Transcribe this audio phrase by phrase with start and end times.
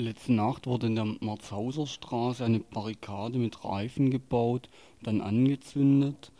[0.00, 6.32] Letzte Nacht wurde in der Marzhauser Straße eine Barrikade mit Reifen gebaut und dann angezündet.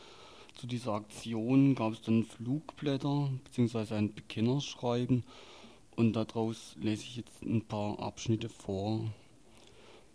[0.55, 3.97] Zu dieser Aktion gab es dann Flugblätter bzw.
[3.97, 5.25] ein Bekennerschreiben
[5.95, 9.01] und daraus lese ich jetzt ein paar Abschnitte vor.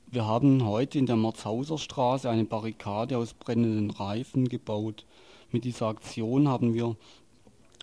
[0.08, 5.06] Wir haben heute in der Marzhauser Straße eine Barrikade aus brennenden Reifen gebaut.
[5.52, 6.96] Mit dieser Aktion haben wir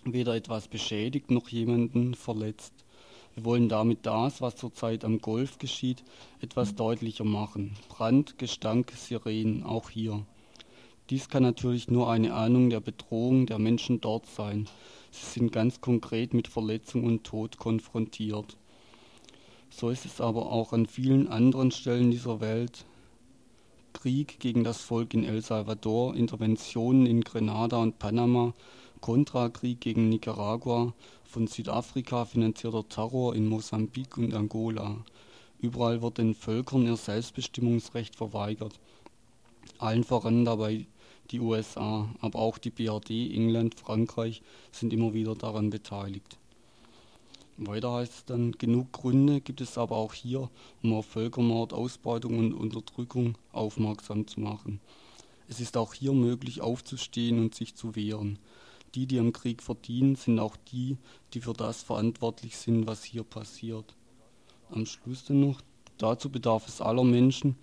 [0.03, 2.82] weder etwas beschädigt noch jemanden verletzt.
[3.35, 6.03] Wir wollen damit das, was zurzeit am Golf geschieht,
[6.39, 7.75] etwas deutlicher machen.
[7.89, 10.25] Brand, Gestank, Sirenen, auch hier.
[11.09, 14.69] Dies kann natürlich nur eine Ahnung der Bedrohung der Menschen dort sein.
[15.11, 18.57] Sie sind ganz konkret mit Verletzung und Tod konfrontiert.
[19.69, 22.85] So ist es aber auch an vielen anderen Stellen dieser Welt.
[23.93, 28.53] Krieg gegen das Volk in El Salvador, Interventionen in Grenada und Panama,
[29.03, 30.93] Kontrakrieg gegen Nicaragua,
[31.25, 34.95] von Südafrika finanzierter Terror in Mosambik und Angola.
[35.59, 38.79] Überall wird den Völkern ihr Selbstbestimmungsrecht verweigert.
[39.77, 40.85] Allen voran dabei
[41.31, 46.37] die USA, aber auch die BRD, England, Frankreich sind immer wieder daran beteiligt.
[47.57, 50.49] Weiter heißt es dann, genug Gründe gibt es aber auch hier,
[50.81, 54.79] um auf Völkermord, Ausbeutung und Unterdrückung aufmerksam zu machen.
[55.49, 58.39] Es ist auch hier möglich aufzustehen und sich zu wehren.
[58.95, 60.97] Die, die am Krieg verdienen, sind auch die,
[61.33, 63.95] die für das verantwortlich sind, was hier passiert.
[64.69, 65.61] Am Schluss dann noch,
[65.97, 67.55] dazu bedarf es aller Menschen,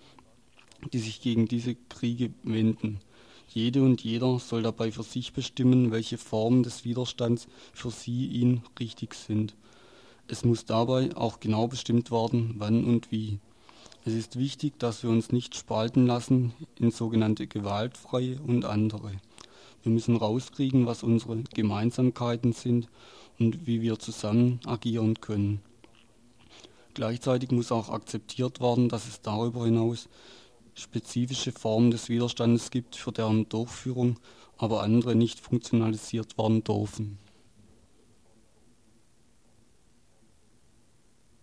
[0.91, 2.99] die sich gegen diese Kriege wenden.
[3.47, 8.61] Jede und jeder soll dabei für sich bestimmen, welche Formen des Widerstands für sie ihn
[8.79, 9.55] richtig sind.
[10.27, 13.39] Es muss dabei auch genau bestimmt werden, wann und wie.
[14.05, 19.11] Es ist wichtig, dass wir uns nicht spalten lassen in sogenannte gewaltfreie und andere.
[19.83, 22.87] Wir müssen rauskriegen, was unsere Gemeinsamkeiten sind
[23.39, 25.61] und wie wir zusammen agieren können.
[26.93, 30.09] Gleichzeitig muss auch akzeptiert werden, dass es darüber hinaus
[30.75, 34.17] spezifische Formen des Widerstandes gibt, für deren Durchführung
[34.57, 37.17] aber andere nicht funktionalisiert werden dürfen.